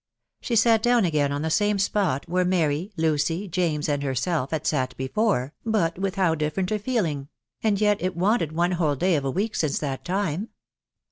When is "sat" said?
0.55-0.81, 4.65-4.97